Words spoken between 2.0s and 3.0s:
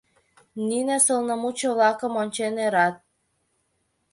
ончен ӧрат.